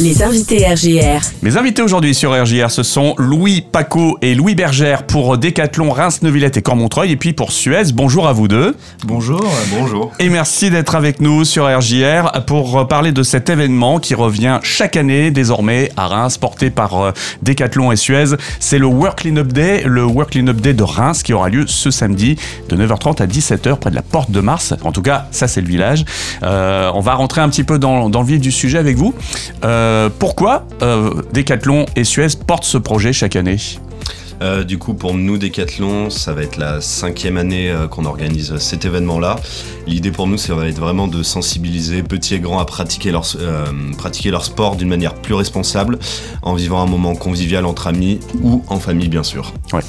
[0.00, 1.20] Les invités RJR.
[1.42, 6.22] Mes invités aujourd'hui sur RJR, ce sont Louis Paco et Louis Bergère pour Décathlon, Reims,
[6.22, 7.12] Neuvillette et Cormontreuil.
[7.12, 8.74] Et puis pour Suez, bonjour à vous deux.
[9.04, 9.42] Bonjour.
[9.78, 10.10] Bonjour.
[10.18, 14.96] Et merci d'être avec nous sur RJR pour parler de cet événement qui revient chaque
[14.96, 17.12] année désormais à Reims, porté par euh,
[17.42, 18.36] Décathlon et Suez.
[18.58, 21.50] C'est le Work Clean Up Day, le Work Clean Up Day de Reims qui aura
[21.50, 22.36] lieu ce samedi
[22.70, 24.72] de 9h30 à 17h près de la Porte de Mars.
[24.82, 26.06] En tout cas, ça c'est le village.
[26.42, 29.14] Euh, on va rentrer un petit peu dans, dans, le vif du sujet avec vous.
[29.62, 33.58] Euh, pourquoi euh, Decathlon et Suez portent ce projet chaque année?
[34.42, 38.56] Euh, du coup, pour nous, Decathlon, ça va être la cinquième année euh, qu'on organise
[38.58, 39.36] cet événement-là.
[39.86, 43.26] L'idée pour nous, ça va être vraiment de sensibiliser petits et grands à pratiquer leur,
[43.36, 43.66] euh,
[43.98, 45.98] pratiquer leur sport d'une manière plus responsable,
[46.42, 49.52] en vivant un moment convivial entre amis ou en famille, bien sûr.
[49.72, 49.80] Ouais.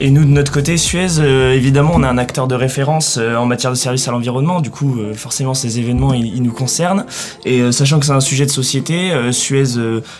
[0.00, 1.20] Et nous, de notre côté, Suez,
[1.54, 4.60] évidemment, on est un acteur de référence en matière de service à l'environnement.
[4.60, 7.04] Du coup, forcément, ces événements, ils, ils nous concernent.
[7.44, 9.64] Et sachant que c'est un sujet de société, Suez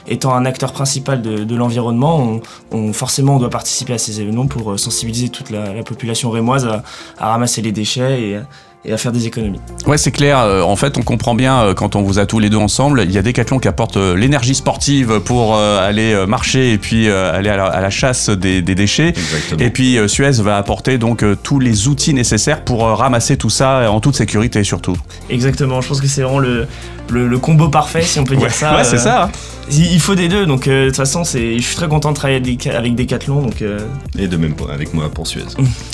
[0.07, 2.41] étant un acteur principal de, de l'environnement,
[2.73, 6.31] on, on, forcément, on doit participer à ces événements pour euh, sensibiliser toute la, population
[6.31, 6.83] rémoise à,
[7.19, 8.41] ramasser les déchets et,
[8.85, 9.61] et à faire des économies.
[9.87, 10.39] Ouais, c'est clair.
[10.39, 13.03] Euh, en fait, on comprend bien euh, quand on vous a tous les deux ensemble.
[13.05, 17.81] Il y a Decathlon qui apporte l'énergie sportive pour aller marcher et puis aller à
[17.81, 19.09] la, chasse des, déchets.
[19.09, 19.61] Exactement.
[19.61, 24.01] Et puis Suez va apporter donc tous les outils nécessaires pour ramasser tout ça en
[24.01, 24.97] toute sécurité surtout.
[25.29, 25.81] Exactement.
[25.81, 26.67] Je pense que c'est vraiment le,
[27.11, 28.77] le, combo parfait, si on peut dire ça.
[28.77, 29.31] Ouais, c'est ça.
[29.73, 32.59] Il faut des deux, donc euh, de toute façon, je suis très content de travailler
[32.75, 33.43] avec Decathlon.
[33.43, 33.79] Donc, euh.
[34.19, 35.45] Et de même avec moi pour Suez.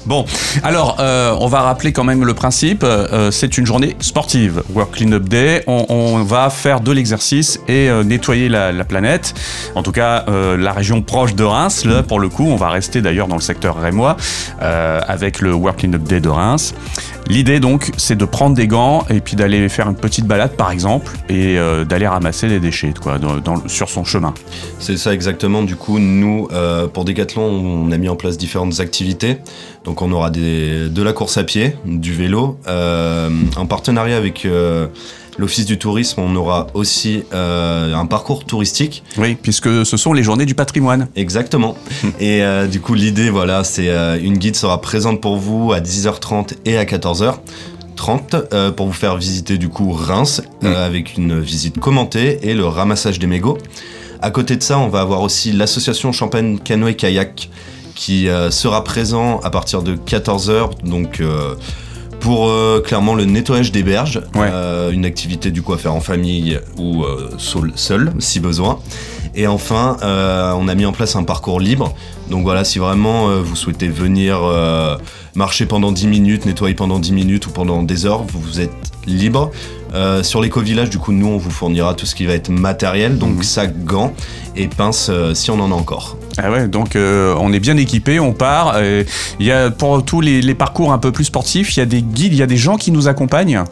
[0.06, 0.24] bon,
[0.62, 2.84] alors, euh, on va rappeler quand même le principe.
[3.30, 5.62] c'est une journée sportive, Work Clean Up Day.
[5.66, 9.34] On, va faire de l'exercice et nettoyer la, la, planète.
[9.74, 13.02] En tout cas, la région proche de Reims, là, pour le coup, on va rester
[13.02, 14.16] d'ailleurs dans le secteur rémois
[14.60, 16.74] avec le Work Clean Up Day de Reims.
[17.28, 20.70] L'idée donc, c'est de prendre des gants et puis d'aller faire une petite balade par
[20.70, 21.56] exemple et
[21.88, 23.18] d'aller ramasser des déchets quoi,
[23.66, 24.32] sur son chemin.
[24.78, 25.62] C'est ça exactement.
[25.62, 29.38] Du coup, nous, euh, pour Decathlon, on a mis en place différentes activités.
[29.84, 32.58] Donc, on aura de la course à pied, du vélo.
[32.66, 34.86] Euh, en partenariat avec euh,
[35.38, 39.02] l'Office du tourisme, on aura aussi un parcours touristique.
[39.18, 41.08] Oui, puisque ce sont les journées du patrimoine.
[41.16, 41.76] Exactement.
[42.20, 43.88] et du coup, l'idée, voilà, c'est
[44.18, 47.34] une guide sera présente pour vous à 10h30 et à 14h.
[47.96, 52.54] 30 euh, pour vous faire visiter du coup Reims euh, avec une visite commentée et
[52.54, 53.58] le ramassage des mégots.
[54.20, 57.50] À côté de ça, on va avoir aussi l'association Champagne Canoë Kayak
[57.94, 61.22] qui euh, sera présent à partir de 14h donc
[62.26, 67.04] pour clairement le nettoyage des berges, une activité du coup à faire en famille ou
[67.38, 68.80] seul, seul si besoin.
[69.36, 71.94] Et enfin, on a mis en place un parcours libre.
[72.28, 74.40] Donc voilà, si vraiment vous souhaitez venir
[75.36, 78.72] marcher pendant 10 minutes, nettoyer pendant 10 minutes ou pendant des heures, vous êtes
[79.06, 79.52] libre.
[79.94, 83.18] Euh, sur l'éco-village, du coup, nous, on vous fournira tout ce qui va être matériel,
[83.18, 83.42] donc mmh.
[83.42, 84.12] sac, gants
[84.56, 86.16] et pinces euh, si on en a encore.
[86.38, 88.80] Ah ouais, donc euh, on est bien équipé, on part.
[88.82, 91.86] Il y a pour tous les, les, parcours un peu plus sportifs, il y a
[91.86, 93.64] des guides, il y a des gens qui nous accompagnent?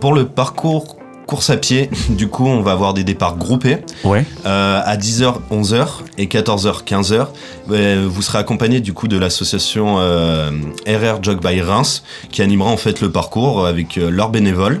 [0.00, 1.90] pour le parcours course à pied.
[2.10, 3.78] Du coup, on va avoir des départs groupés.
[4.04, 4.24] Ouais.
[4.46, 5.86] Euh, à 10h, 11h
[6.18, 7.26] et 14h, 15h.
[7.70, 10.50] Euh, vous serez accompagné du coup de l'association euh,
[10.86, 14.80] RR Jog by Reims qui animera en fait le parcours avec leurs bénévoles.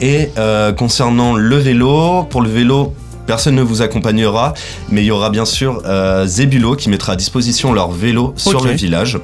[0.00, 0.30] Et
[0.76, 2.94] concernant le vélo, pour le vélo,
[3.26, 4.54] personne ne vous accompagnera,
[4.90, 5.82] mais il y aura bien sûr
[6.26, 9.18] Zebulo qui mettra à disposition leur vélo sur le village.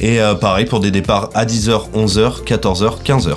[0.00, 3.36] Et pareil pour des départs à 10h, 11h, 14h, 15h.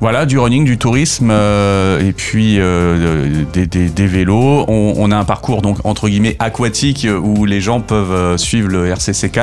[0.00, 4.66] Voilà, du running, du tourisme euh, et puis euh, des, vélos.
[4.68, 8.88] On, a un parcours donc entre guillemets aquatique où les gens peuvent euh, suivre le
[8.88, 9.38] RCCK.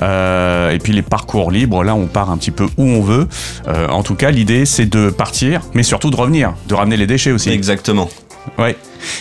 [0.00, 3.28] et puis les parcours libres, là on part un petit peu où on veut.
[3.66, 7.32] en tout cas, l'idée c'est de partir, mais surtout de revenir, de ramener les déchets
[7.32, 7.50] aussi.
[7.50, 8.08] Exactement.
[8.58, 8.76] Ouais.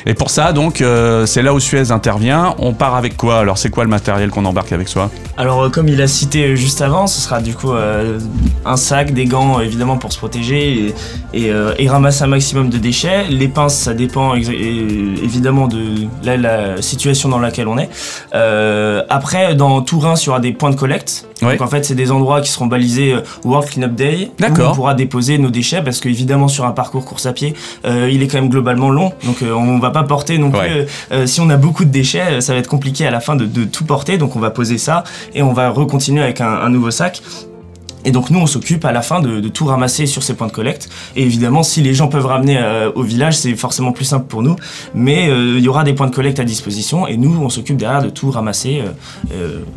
[0.06, 2.56] Et pour ça, donc, euh, c'est là où Suez intervient.
[2.60, 3.40] On part avec quoi?
[3.40, 5.10] Alors, c'est quoi le matériel qu'on embarque avec soi?
[5.38, 8.20] Alors, euh, comme il a cité juste avant, ce sera du coup euh,
[8.66, 10.94] un sac, des gants, évidemment, pour se protéger
[11.34, 13.26] et, ramasser un maximum de déchets.
[13.30, 17.90] Les pinces, ça dépend évidemment de la, situation dans laquelle on est.
[19.10, 21.28] après, dans tout Reims, il y aura des points de collecte.
[21.42, 24.32] Donc, en fait, c'est des endroits qui seront balisés World Cleanup Day.
[24.42, 27.54] Où on pourra déposer nos déchets parce qu'évidemment, sur un parcours course à pied,
[27.86, 29.12] il est quand même globalement long.
[29.26, 30.60] Donc, on on va pas porter non plus.
[30.60, 33.20] Euh, euh, si on a beaucoup de déchets, euh, ça va être compliqué à la
[33.20, 34.18] fin de, tout porter.
[34.18, 35.04] Donc on va poser ça
[35.34, 37.22] et on va recontinuer avec un, nouveau sac.
[38.04, 40.52] Et donc nous, on s'occupe à la fin de, tout ramasser sur ces points de
[40.52, 40.90] collecte.
[41.16, 42.60] Et évidemment, si les gens peuvent ramener
[42.96, 44.56] au village, c'est forcément plus simple pour nous.
[44.96, 48.02] Mais il y aura des points de collecte à disposition et nous, on s'occupe derrière
[48.02, 48.82] de tout ramasser.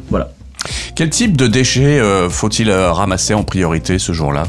[0.09, 0.31] voilà.
[0.95, 2.01] Quel type de déchets
[2.31, 4.45] faut-il ramasser en priorité ce jour-là?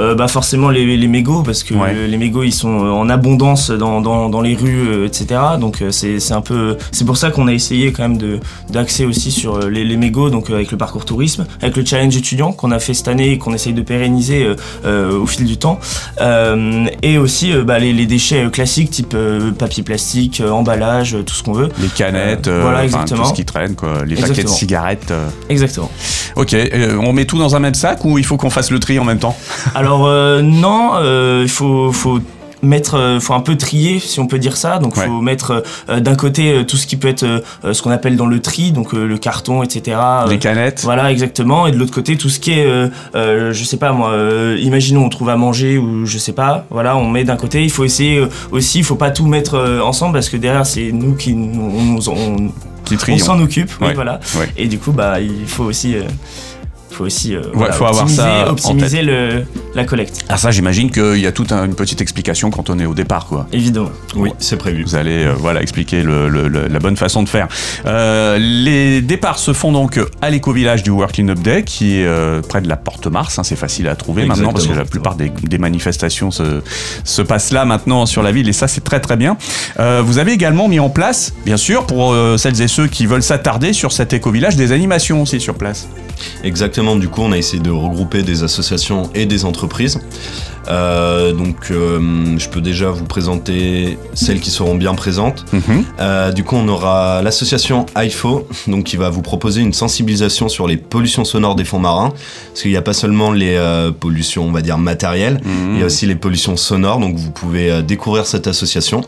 [0.00, 1.94] Euh, bah forcément les, les mégots parce que Ouais.
[2.08, 2.68] les mégots ils sont
[3.02, 7.04] en abondance dans, dans, dans les rues euh, etc donc euh, c'est un peu c'est
[7.04, 10.30] pour ça qu'on a essayé quand même de d'axer aussi sur euh, les, les mégots
[10.30, 13.30] donc euh, avec le parcours tourisme avec le challenge étudiant qu'on a fait cette année
[13.32, 14.54] et qu'on essaye de pérenniser euh,
[14.84, 15.78] euh, au fil du temps
[16.20, 20.50] Euh, et aussi euh, bah, les, les déchets euh, classiques type euh, papier plastique euh,
[20.50, 23.22] emballage euh, tout ce qu'on veut Les canettes, Euh, euh, voilà, exactement.
[23.22, 24.04] tout ce qui traîne, quoi.
[24.06, 25.10] Les paquets de cigarettes.
[25.10, 25.28] euh.
[25.48, 25.90] exactement
[26.36, 28.78] Ok, euh, on met tout dans un même sac ou il faut qu'on fasse le
[28.78, 29.36] tri en même temps?
[29.74, 32.18] Alors euh, non, euh, il faut, faut
[32.62, 34.78] mettre, euh, faut un peu trier si on peut dire ça.
[34.78, 35.06] Donc Ouais.
[35.06, 38.16] faut mettre euh, d'un côté euh, tout ce qui peut être euh, ce qu'on appelle
[38.16, 39.96] dans le tri, donc le carton, etc.
[40.28, 41.66] Les canettes voilà, exactement.
[41.66, 42.66] Et de l'autre côté, tout ce qui est,
[43.14, 44.12] je sais pas moi,
[44.58, 47.64] imaginons on trouve à manger ou je sais pas, voilà, on met d'un côté.
[47.64, 48.22] Il faut essayer
[48.52, 52.12] aussi, il faut pas tout mettre ensemble parce que derrière c'est nous qui nous- on,
[52.12, 52.36] on,
[52.84, 54.20] Qui on s'en occupe, oui, Ouais, voilà.
[54.38, 54.48] ouais.
[54.58, 55.94] Et du coup, bah, il faut aussi,
[57.00, 59.44] faut aussi, euh, voilà, faut avoir optimiser, ça en optimiser le,
[59.74, 62.78] la collecte, Ah ça, j'imagine qu'il y a toute un- une petite explication quand on
[62.78, 63.46] est au départ, quoi.
[63.52, 63.90] évidemment.
[64.16, 64.82] Oui, c'est prévu.
[64.84, 67.48] Vous allez euh, voilà expliquer le- le- le- la bonne façon de faire.
[67.86, 72.06] Euh, les départs se font donc à l'éco-village du Work Clean Up Day, qui est
[72.06, 73.38] euh, près de la Porte Mars.
[73.38, 76.60] hein, c'est facile à trouver maintenant parce que la plupart des, des manifestations se,
[77.04, 79.36] se passent là maintenant sur la ville et ça c'est très très bien.
[79.78, 83.06] Euh, vous avez également mis en place, bien sûr, pour euh, celles et ceux qui
[83.06, 85.88] veulent s'attarder sur cet éco-village, des animations aussi sur place.
[86.44, 89.98] Exactement, du coup on a essayé de regrouper des associations et des entreprises.
[90.70, 95.44] Euh, donc euh, je peux déjà vous présenter celles qui seront bien présentes.
[95.52, 95.84] Mhm.
[95.98, 100.66] Euh, du coup on aura l'association IFO, donc qui va vous proposer une sensibilisation sur
[100.66, 102.12] les pollutions sonores des fonds marins.
[102.48, 103.58] Parce qu'il n'y a pas seulement les
[103.98, 105.74] pollutions on va dire matérielles, Mhm.
[105.74, 109.02] il y a aussi les pollutions sonores, donc vous pouvez découvrir cette association.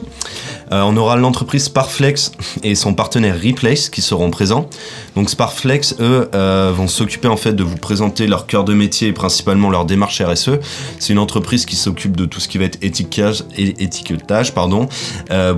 [0.71, 2.33] On aura l'entreprise Sparflex
[2.63, 4.71] et son partenaire Replace qui seront présents.
[5.17, 9.13] Donc Sparflex, eux, vont s'occuper en fait de vous présenter leur cœur de métier et
[9.13, 10.53] principalement leur démarche RSE.
[10.99, 14.89] C'est une entreprise qui s'occupe de tout ce qui va être étiquetage, et étiquetage pardon,
[15.31, 15.55] euh,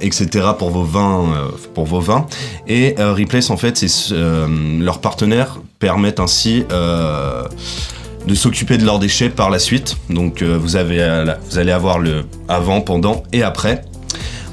[0.00, 0.48] etc.
[0.58, 2.26] pour vos vins, euh, pour vos vins.
[2.66, 4.14] Et euh, Replace, en fait, c'est
[4.80, 6.64] leurs partenaires permettent ainsi
[8.26, 9.96] de s'occuper de leurs déchets par la suite.
[10.10, 13.82] Donc vous, avez, vous allez avoir le avant, pendant et après.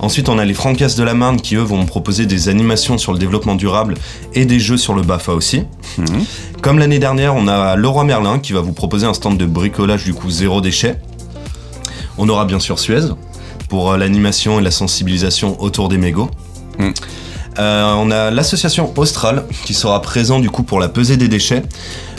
[0.04, 2.98] Ensuite, on a les Francas de la Marne qui, eux, vont me proposer des animations
[2.98, 3.96] sur le développement durable
[4.34, 5.64] et des jeux sur le BAFA aussi.
[5.98, 6.26] Mhm.
[6.62, 10.04] Comme l'année dernière, on a Leroy Merlin qui va vous proposer un stand de bricolage
[10.04, 10.98] du coup zéro déchet.
[12.18, 13.14] On aura bien sûr Suez
[13.70, 16.30] pour euh, l'animation et la sensibilisation autour des mégots.
[16.80, 16.90] Mm.
[17.60, 21.64] Euh, on a l'association Austral qui sera présent du coup pour la pesée des déchets.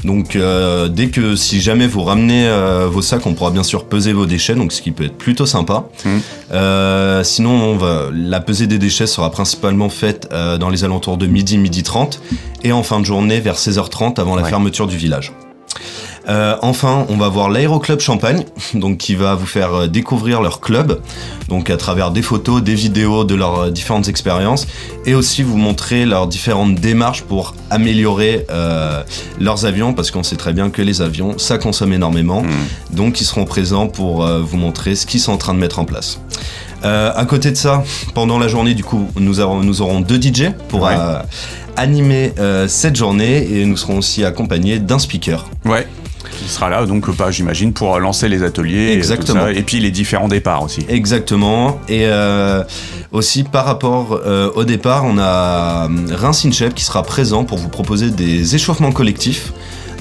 [0.05, 3.87] Donc euh, dès que si jamais vous ramenez euh, vos sacs, on pourra bien sûr
[3.87, 5.85] peser vos déchets, donc ce qui peut être plutôt sympa.
[6.05, 6.09] Mm.
[6.53, 10.29] Euh, sinon, on va, la pesée des déchets sera principalement faite
[10.61, 12.21] dans les alentours de midi, midi 30
[12.63, 14.51] et en fin de journée vers 16h30 avant la Ouais.
[14.51, 15.33] fermeture du village.
[16.26, 18.44] Euh, enfin, on va voir l'Aéroclub Champagne,
[18.75, 21.00] donc qui va vous faire euh, découvrir leur club,
[21.49, 24.67] donc à travers des photos, des vidéos de leurs euh, différentes expériences,
[25.05, 29.03] et aussi vous montrer leurs différentes démarches pour améliorer euh,
[29.38, 32.97] leurs avions, parce qu'on sait très bien que les avions, ça consomme énormément, Mm.
[32.97, 35.79] donc ils seront présents pour euh, vous montrer ce qu'ils sont en train de mettre
[35.79, 36.21] en place.
[36.85, 37.82] Euh, à côté de ça,
[38.15, 40.94] pendant la journée, du coup, nous, aurons- nous aurons deux DJ pour Ouais.
[40.99, 41.19] euh,
[41.76, 45.47] animer euh, cette journée, et nous serons aussi accompagnés d'un speaker.
[45.65, 45.87] Ouais.
[46.44, 48.88] Qui sera là, donc pas, j'imagine, pour lancer les ateliers.
[48.88, 49.44] Et, tout Exactement.
[49.44, 50.85] ça, et puis les différents départs aussi.
[50.91, 51.81] Exactement.
[51.88, 52.62] Et euh,
[53.12, 57.57] aussi par rapport euh, au départ, on a euh, Reims InShep qui sera présent pour
[57.57, 59.54] vous proposer des échauffements collectifs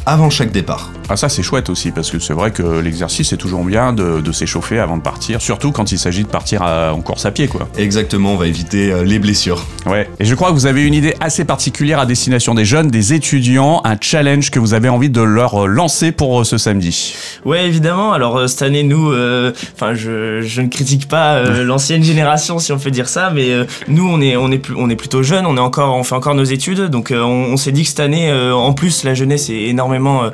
[0.06, 0.92] avant chaque départ.
[1.10, 4.22] Ah ça c'est chouette aussi parce que c'est vrai que l'exercice c'est toujours bien de,
[4.22, 7.32] de s'échauffer avant de partir, surtout quand il s'agit de partir à- en course à
[7.32, 7.68] pied quoi.
[7.78, 9.66] Exactement, on va éviter euh, les blessures.
[9.86, 10.10] Ouais.
[10.20, 13.14] Et je crois que vous avez une idée assez particulière à destination des jeunes, des
[13.14, 17.16] étudiants, un challenge que vous avez envie de leur euh, lancer pour euh, ce samedi.
[17.46, 18.14] Ouais, évidemment.
[18.14, 22.60] Alors euh, cette année, nous, euh, enfin, je, je ne critique pas euh, l'ancienne génération,
[22.60, 24.96] si on peut dire ça, mais euh, nous, on est, on est, plus, on est
[24.96, 25.46] plutôt jeunes.
[25.46, 27.90] On est encore, on fait encore nos études, donc euh, on, on s'est dit que
[27.90, 30.30] cette année, euh, en plus, la jeunesse est énormément euh,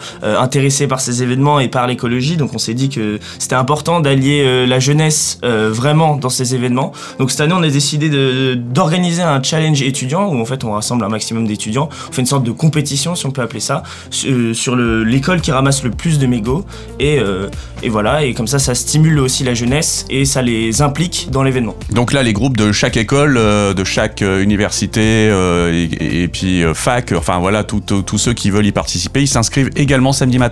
[0.59, 4.43] euh, par ces événements et par l'écologie, donc on s'est dit que c'était important d'allier
[4.45, 6.91] euh, la jeunesse euh, vraiment dans ces événements.
[7.19, 8.09] Donc cette année, on a décidé
[8.55, 11.89] d'organiser un challenge étudiant où en fait on rassemble un maximum d'étudiants.
[12.09, 15.41] On fait une sorte de compétition, si on peut appeler ça, su- sur le- l'école
[15.41, 16.65] qui ramasse le plus de mégots.
[16.99, 17.47] Et, euh,
[17.87, 21.75] voilà, et comme ça, ça stimule aussi la jeunesse et ça les implique dans l'événement.
[21.91, 26.63] Donc là les groupes de chaque école, euh, de chaque euh, université euh, et, puis
[26.63, 30.48] euh, fac, enfin voilà, tous ceux qui veulent y participer, ils s'inscrivent également samedi matin.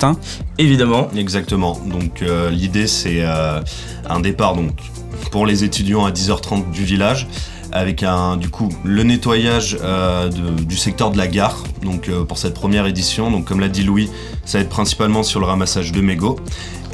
[0.57, 1.09] Évidemment.
[1.15, 1.79] Exactement.
[1.85, 3.61] Donc euh, l'idée c'est euh,
[4.09, 4.71] un départ donc
[5.31, 7.27] pour les étudiants à 10h30 du village
[7.71, 12.37] avec un du coup le nettoyage euh, du secteur de la gare donc euh, pour
[12.37, 14.09] cette première édition donc comme l'a dit Louis
[14.45, 16.37] ça va être principalement sur le ramassage de mégots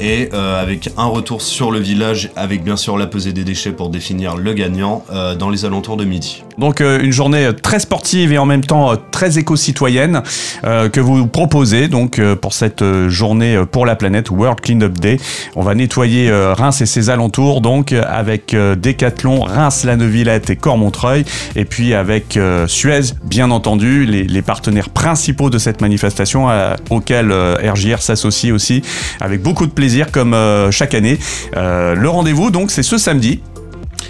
[0.00, 3.70] et euh, avec un retour sur le village, avec bien sûr la pesée des déchets
[3.70, 6.42] pour définir le gagnant euh, dans les alentours de midi.
[6.58, 10.22] Donc une journée très sportive et en même temps très éco-citoyenne
[10.62, 15.16] que vous proposez donc pour cette journée pour la planète World Cleanup Day.
[15.56, 21.24] On va nettoyer Reims et ses alentours donc avec Decathlon, Reims, La Neuvillette et Cormontreuil
[21.56, 27.56] et puis avec Suez bien entendu les partenaires principaux de cette manifestation euh, auxquels euh,
[27.62, 28.82] RJR s'associe aussi
[29.20, 31.18] avec beaucoup de plaisir comme euh, chaque année.
[31.56, 33.40] Euh, le rendez-vous donc c'est ce samedi.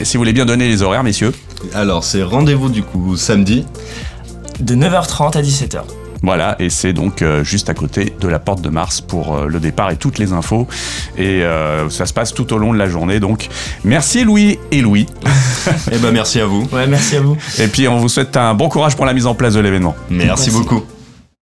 [0.01, 1.33] Et si vous voulez bien donner les horaires messieurs.
[1.73, 3.65] Alors c'est rendez-vous du coup samedi.
[4.61, 5.83] De 9h30 à 17h.
[6.25, 9.47] Voilà, et c'est donc euh, juste à côté de la porte de Mars pour euh,
[9.47, 10.67] le départ et toutes les infos.
[11.19, 13.21] Et euh, ça se passe tout au long de la journée.
[13.21, 13.49] Donc
[13.85, 15.07] merci Louis et Louis.
[15.93, 16.67] Eh ben merci à vous.
[16.73, 17.37] Ouais, merci à vous.
[17.59, 19.95] Et puis on vous souhaite un bon courage pour la mise en place de l'événement.
[20.09, 20.51] Merci, Merci.
[20.51, 20.83] beaucoup.